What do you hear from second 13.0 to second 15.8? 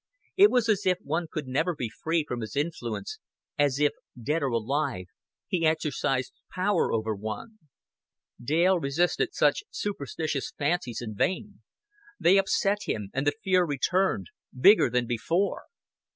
and the fear returned, bigger than before.